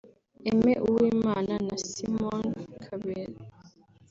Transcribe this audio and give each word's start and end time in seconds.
Aime 0.49 0.73
Uwimana 0.87 1.53
na 1.65 1.75
Simon 1.87 2.43
Kabera 2.85 3.35